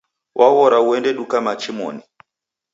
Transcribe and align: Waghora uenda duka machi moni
Waghora 0.39 0.77
uenda 0.87 1.11
duka 1.17 1.37
machi 1.45 1.71
moni 1.77 2.01